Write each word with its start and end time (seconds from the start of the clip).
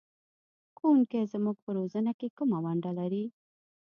ښوونکی 0.75 1.21
زموږ 1.33 1.57
په 1.65 1.69
روزنه 1.77 2.11
کې 2.19 2.27
کومه 2.37 2.57
ونډه 2.65 2.91
لري؟ 2.99 3.23